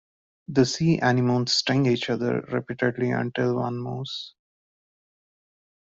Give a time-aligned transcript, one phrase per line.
[0.47, 4.33] The sea anemones sting each other repeatedly until one moves.